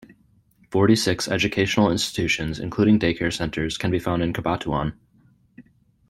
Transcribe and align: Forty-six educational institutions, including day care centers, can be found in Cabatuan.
Forty-six 0.71 1.27
educational 1.27 1.91
institutions, 1.91 2.59
including 2.59 2.97
day 2.97 3.13
care 3.13 3.29
centers, 3.29 3.77
can 3.77 3.91
be 3.91 3.99
found 3.99 4.23
in 4.23 4.33
Cabatuan. 4.33 4.93